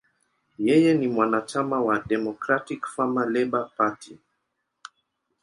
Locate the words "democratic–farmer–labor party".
1.99-4.19